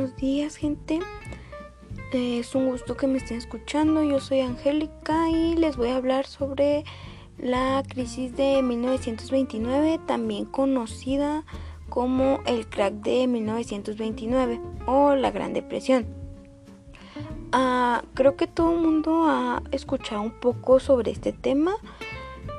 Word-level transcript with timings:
buenos 0.00 0.16
días 0.16 0.56
gente. 0.56 0.98
Es 2.10 2.54
un 2.54 2.70
gusto 2.70 2.96
que 2.96 3.06
me 3.06 3.18
estén 3.18 3.36
escuchando. 3.36 4.02
Yo 4.02 4.18
soy 4.18 4.40
Angélica 4.40 5.28
y 5.28 5.56
les 5.56 5.76
voy 5.76 5.88
a 5.88 5.96
hablar 5.96 6.26
sobre 6.26 6.84
la 7.36 7.82
crisis 7.86 8.34
de 8.34 8.62
1929, 8.62 10.00
también 10.06 10.46
conocida 10.46 11.44
como 11.90 12.40
el 12.46 12.66
crack 12.66 12.94
de 12.94 13.26
1929 13.26 14.58
o 14.86 15.16
la 15.16 15.30
Gran 15.32 15.52
Depresión. 15.52 16.06
Ah, 17.52 18.02
creo 18.14 18.36
que 18.36 18.46
todo 18.46 18.72
el 18.72 18.80
mundo 18.80 19.24
ha 19.26 19.62
escuchado 19.70 20.22
un 20.22 20.40
poco 20.40 20.80
sobre 20.80 21.10
este 21.10 21.34
tema. 21.34 21.72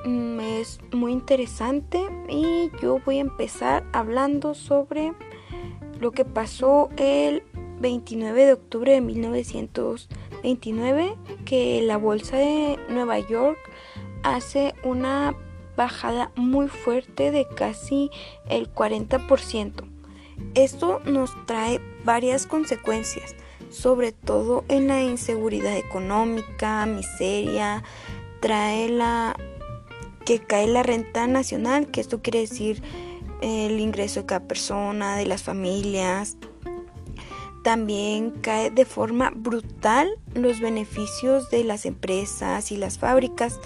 Mm, 0.06 0.40
es 0.42 0.80
muy 0.92 1.12
interesante 1.12 2.06
y 2.30 2.70
yo 2.84 3.00
voy 3.04 3.18
a 3.18 3.22
empezar 3.22 3.84
hablando 3.94 4.54
sobre 4.54 5.14
lo 6.02 6.12
que 6.12 6.26
pasó 6.26 6.90
el 6.98 7.44
29 7.80 8.46
de 8.46 8.52
octubre 8.54 8.92
de 8.92 9.02
1929, 9.02 11.16
que 11.46 11.82
la 11.84 11.98
bolsa 11.98 12.38
de 12.38 12.80
Nueva 12.90 13.20
York 13.20 13.60
hace 14.24 14.74
una 14.84 15.36
bajada 15.78 16.32
muy 16.36 16.68
fuerte 16.68 17.30
de 17.32 17.48
casi 17.48 18.10
el 18.50 18.74
40%. 18.74 19.84
Esto 20.56 21.02
nos 21.06 21.32
trae 21.46 21.80
varias 22.04 22.48
consecuencias, 22.48 23.36
sobre 23.70 24.12
todo 24.12 24.66
en 24.70 24.88
la 24.88 25.04
inseguridad 25.04 25.78
económica, 25.78 26.88
miseria, 26.88 27.84
trae 28.40 28.90
la 28.90 29.36
que 30.26 30.40
cae 30.40 30.66
la 30.68 30.82
renta 30.82 31.28
nacional, 31.28 31.92
que 31.92 32.02
esto 32.02 32.24
quiere 32.24 32.40
decir 32.40 32.82
el 33.42 33.80
ingreso 33.80 34.22
de 34.22 34.26
cada 34.28 34.48
persona, 34.48 35.16
de 35.16 35.26
las 35.26 35.44
familias. 35.44 36.38
También 37.64 38.32
cae 38.42 38.72
de 38.72 38.86
forma 38.86 39.32
brutal 39.36 40.10
los 40.34 40.60
beneficios 40.60 41.50
de 41.52 41.64
las 41.64 41.86
empresas 41.86 42.72
y 42.72 42.78
las 42.78 42.98
fábricas. 42.98 43.60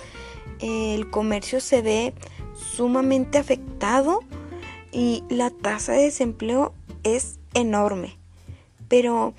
El 0.60 1.10
comercio 1.10 1.62
se 1.62 1.82
ve 1.82 2.14
sumamente 2.54 3.38
afectado 3.38 4.22
y 4.92 5.24
la 5.30 5.50
tasa 5.50 5.94
de 5.94 6.04
desempleo 6.04 6.74
es 7.04 7.40
enorme. 7.54 8.18
Pero 8.88 9.34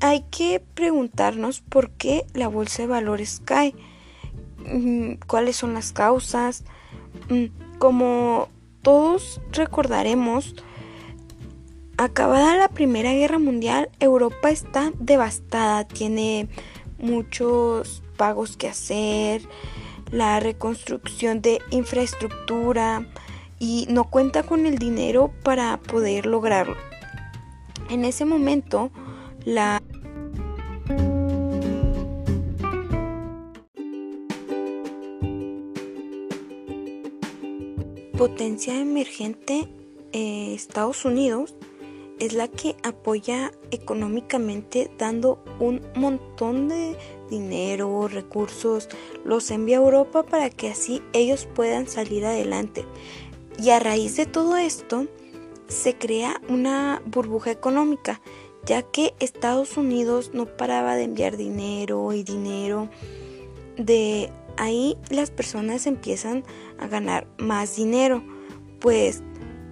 hay 0.00 0.22
que 0.30 0.62
preguntarnos 0.74 1.60
por 1.60 1.90
qué 1.90 2.24
la 2.34 2.48
bolsa 2.48 2.82
de 2.82 2.88
valores 2.88 3.40
cae, 3.44 3.74
mm, 4.66 5.14
cuáles 5.26 5.56
son 5.56 5.74
las 5.74 5.92
causas. 5.92 6.64
Mm, 7.28 7.46
como 7.78 8.48
todos 8.82 9.40
recordaremos, 9.52 10.54
acabada 11.96 12.56
la 12.56 12.68
Primera 12.68 13.12
Guerra 13.12 13.38
Mundial, 13.38 13.90
Europa 14.00 14.50
está 14.50 14.92
devastada, 14.98 15.84
tiene 15.86 16.48
muchos 16.98 18.02
pagos 18.16 18.56
que 18.56 18.68
hacer, 18.68 19.42
la 20.10 20.40
reconstrucción 20.40 21.40
de 21.40 21.60
infraestructura 21.70 23.06
y 23.58 23.86
no 23.90 24.04
cuenta 24.04 24.42
con 24.42 24.66
el 24.66 24.78
dinero 24.78 25.32
para 25.42 25.78
poder 25.78 26.26
lograrlo. 26.26 26.76
En 27.90 28.04
ese 28.04 28.24
momento, 28.24 28.90
la 29.44 29.82
potencia 38.20 38.78
emergente 38.78 39.66
eh, 40.12 40.52
Estados 40.52 41.06
Unidos 41.06 41.54
es 42.18 42.34
la 42.34 42.48
que 42.48 42.76
apoya 42.82 43.50
económicamente 43.70 44.90
dando 44.98 45.42
un 45.58 45.80
montón 45.94 46.68
de 46.68 46.98
dinero, 47.30 48.08
recursos, 48.08 48.90
los 49.24 49.50
envía 49.50 49.78
a 49.78 49.80
Europa 49.80 50.22
para 50.22 50.50
que 50.50 50.68
así 50.68 51.00
ellos 51.14 51.48
puedan 51.54 51.88
salir 51.88 52.26
adelante. 52.26 52.84
Y 53.58 53.70
a 53.70 53.78
raíz 53.78 54.18
de 54.18 54.26
todo 54.26 54.58
esto 54.58 55.06
se 55.68 55.96
crea 55.96 56.42
una 56.46 57.00
burbuja 57.06 57.50
económica, 57.50 58.20
ya 58.66 58.82
que 58.82 59.14
Estados 59.18 59.78
Unidos 59.78 60.32
no 60.34 60.44
paraba 60.44 60.94
de 60.94 61.04
enviar 61.04 61.38
dinero 61.38 62.12
y 62.12 62.22
dinero 62.22 62.90
de 63.78 64.30
ahí 64.60 64.98
las 65.08 65.30
personas 65.30 65.86
empiezan 65.86 66.44
a 66.78 66.86
ganar 66.86 67.26
más 67.38 67.76
dinero, 67.76 68.22
pues 68.78 69.22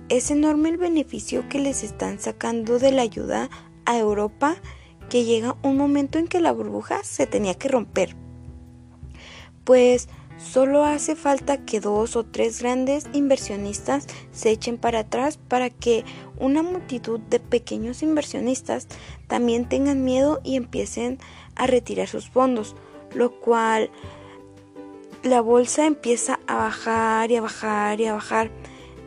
es 0.09 0.31
enorme 0.31 0.71
el 0.71 0.78
beneficio 0.78 1.47
que 1.50 1.59
les 1.59 1.84
están 1.84 2.19
sacando 2.19 2.78
de 2.78 2.93
la 2.93 3.03
ayuda 3.03 3.50
a 3.84 3.99
Europa 3.99 4.56
que 5.10 5.25
llega 5.25 5.56
un 5.62 5.76
momento 5.76 6.19
en 6.19 6.26
que 6.26 6.41
la 6.41 6.53
burbuja 6.53 7.04
se 7.04 7.26
tenía 7.26 7.54
que 7.54 7.69
romper. 7.69 8.16
Pues 9.65 10.09
solo 10.38 10.84
hace 10.84 11.16
falta 11.16 11.66
que 11.66 11.81
dos 11.81 12.16
o 12.16 12.25
tres 12.25 12.62
grandes 12.62 13.06
inversionistas 13.12 14.06
se 14.32 14.50
echen 14.50 14.78
para 14.78 15.00
atrás 15.00 15.37
para 15.37 15.69
que 15.69 16.06
una 16.38 16.62
multitud 16.62 17.20
de 17.20 17.41
pequeños 17.41 18.03
inversionistas 18.03 18.88
también 19.26 19.69
tengan 19.69 20.03
miedo 20.03 20.41
y 20.44 20.56
empiecen 20.56 21.19
a 21.56 21.66
retirar 21.66 22.09
sus 22.09 22.31
fondos, 22.31 22.75
lo 23.15 23.38
cual 23.41 23.91
la 25.22 25.40
bolsa 25.40 25.86
empieza 25.86 26.38
a 26.46 26.56
bajar 26.56 27.30
y 27.30 27.36
a 27.36 27.40
bajar 27.40 28.00
y 28.00 28.06
a 28.06 28.14
bajar. 28.14 28.50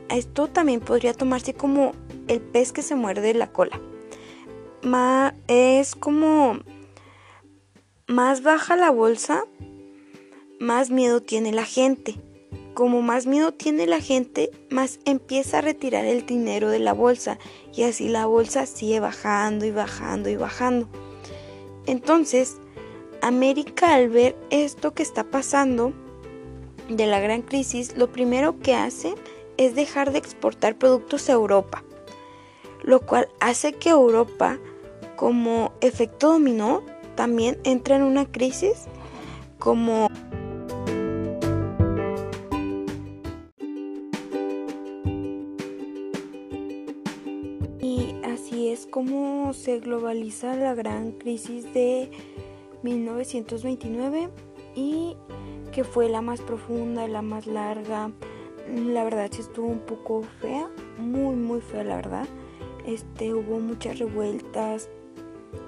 Esto 0.09 0.47
también 0.47 0.81
podría 0.81 1.13
tomarse 1.13 1.53
como 1.53 1.93
el 2.27 2.41
pez 2.41 2.73
que 2.73 2.81
se 2.81 2.95
muerde 2.95 3.33
la 3.33 3.51
cola. 3.51 3.79
es 5.47 5.95
como 5.95 6.59
más 8.07 8.43
baja 8.43 8.75
la 8.75 8.89
bolsa, 8.89 9.45
más 10.59 10.89
miedo 10.89 11.21
tiene 11.21 11.51
la 11.51 11.65
gente. 11.65 12.15
Como 12.73 13.01
más 13.01 13.25
miedo 13.25 13.53
tiene 13.53 13.85
la 13.85 13.99
gente, 13.99 14.49
más 14.69 14.99
empieza 15.05 15.57
a 15.57 15.61
retirar 15.61 16.05
el 16.05 16.25
dinero 16.25 16.69
de 16.69 16.79
la 16.79 16.93
bolsa 16.93 17.37
y 17.73 17.83
así 17.83 18.07
la 18.07 18.25
bolsa 18.25 18.65
sigue 18.65 18.99
bajando 19.01 19.65
y 19.65 19.71
bajando 19.71 20.29
y 20.29 20.37
bajando. 20.37 20.87
Entonces, 21.85 22.57
América 23.21 23.93
al 23.93 24.09
ver 24.09 24.35
esto 24.49 24.93
que 24.93 25.03
está 25.03 25.23
pasando 25.25 25.93
de 26.89 27.07
la 27.07 27.19
gran 27.19 27.41
crisis, 27.41 27.95
lo 27.97 28.11
primero 28.11 28.59
que 28.59 28.75
hace 28.75 29.15
es 29.57 29.75
dejar 29.75 30.11
de 30.11 30.17
exportar 30.19 30.77
productos 30.77 31.29
a 31.29 31.33
Europa, 31.33 31.83
lo 32.83 33.01
cual 33.01 33.29
hace 33.39 33.73
que 33.73 33.89
Europa, 33.89 34.57
como 35.15 35.73
efecto 35.81 36.33
dominó, 36.33 36.83
también 37.15 37.59
entra 37.63 37.95
en 37.95 38.03
una 38.03 38.25
crisis 38.25 38.87
como 39.59 40.07
y 47.79 48.15
así 48.23 48.69
es 48.69 48.87
como 48.87 49.53
se 49.53 49.79
globaliza 49.79 50.55
la 50.55 50.73
gran 50.73 51.11
crisis 51.11 51.71
de 51.73 52.09
1929 52.81 54.29
y 54.75 55.15
que 55.71 55.83
fue 55.83 56.09
la 56.09 56.21
más 56.21 56.41
profunda, 56.41 57.07
la 57.07 57.21
más 57.21 57.47
larga. 57.47 58.11
La 58.67 59.03
verdad 59.03 59.29
sí 59.31 59.41
estuvo 59.41 59.67
un 59.67 59.79
poco 59.79 60.23
fea, 60.39 60.69
muy 60.97 61.35
muy 61.35 61.61
fea 61.61 61.83
la 61.83 61.95
verdad. 61.95 62.27
Este 62.85 63.33
hubo 63.33 63.59
muchas 63.59 63.99
revueltas, 63.99 64.89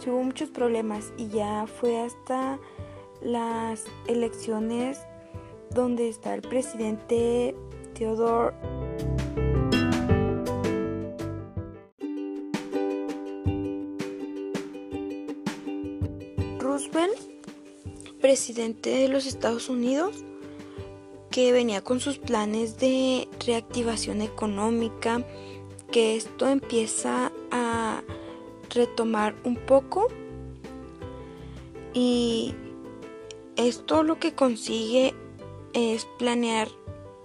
hubo 0.05 0.23
muchos 0.23 0.49
problemas 0.49 1.13
y 1.17 1.27
ya 1.29 1.65
fue 1.67 2.01
hasta 2.01 2.59
las 3.21 3.85
elecciones 4.07 4.99
donde 5.71 6.09
está 6.09 6.33
el 6.33 6.41
presidente 6.41 7.56
Theodore 7.94 8.53
Roosevelt, 16.59 17.32
presidente 18.23 18.89
de 18.89 19.09
los 19.09 19.25
Estados 19.25 19.67
Unidos, 19.67 20.23
que 21.29 21.51
venía 21.51 21.81
con 21.81 21.99
sus 21.99 22.19
planes 22.19 22.79
de 22.79 23.27
reactivación 23.45 24.21
económica, 24.21 25.27
que 25.91 26.15
esto 26.15 26.47
empieza 26.47 27.33
a 27.51 28.01
retomar 28.69 29.35
un 29.43 29.57
poco. 29.57 30.07
Y 31.93 32.55
esto 33.57 34.03
lo 34.03 34.19
que 34.19 34.33
consigue 34.33 35.13
es 35.73 36.07
planear 36.17 36.69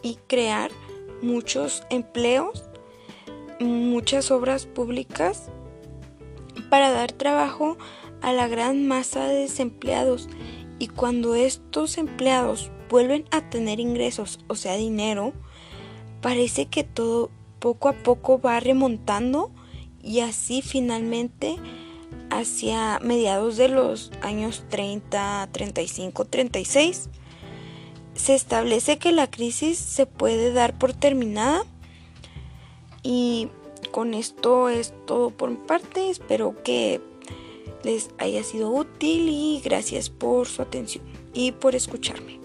y 0.02 0.18
crear 0.26 0.72
muchos 1.22 1.84
empleos, 1.90 2.64
muchas 3.60 4.32
obras 4.32 4.66
públicas 4.66 5.48
para 6.70 6.90
dar 6.90 7.12
trabajo 7.12 7.78
a 8.20 8.32
la 8.32 8.48
gran 8.48 8.88
masa 8.88 9.28
de 9.28 9.42
desempleados 9.42 10.28
y 10.78 10.88
cuando 10.88 11.34
estos 11.34 11.98
empleados 11.98 12.70
vuelven 12.88 13.24
a 13.30 13.48
tener 13.50 13.80
ingresos, 13.80 14.40
o 14.48 14.54
sea, 14.54 14.76
dinero, 14.76 15.32
parece 16.20 16.66
que 16.66 16.84
todo 16.84 17.30
poco 17.58 17.88
a 17.88 17.92
poco 17.92 18.40
va 18.40 18.60
remontando 18.60 19.50
y 20.02 20.20
así 20.20 20.62
finalmente 20.62 21.56
hacia 22.30 22.98
mediados 23.00 23.56
de 23.56 23.68
los 23.68 24.12
años 24.22 24.64
30, 24.68 25.48
35, 25.52 26.24
36 26.24 27.10
se 28.18 28.34
establece 28.34 28.98
que 28.98 29.12
la 29.12 29.30
crisis 29.30 29.78
se 29.78 30.04
puede 30.04 30.52
dar 30.52 30.76
por 30.76 30.92
terminada 30.92 31.64
y 33.02 33.48
con 33.92 34.12
esto 34.12 34.68
es 34.68 34.92
todo 35.06 35.30
por 35.30 35.50
mi 35.50 35.56
parte. 35.56 36.10
Espero 36.10 36.60
que 36.64 37.00
les 37.84 38.10
haya 38.18 38.42
sido 38.42 38.70
útil 38.70 39.28
y 39.28 39.60
gracias 39.64 40.10
por 40.10 40.46
su 40.46 40.62
atención 40.62 41.04
y 41.32 41.52
por 41.52 41.74
escucharme. 41.74 42.37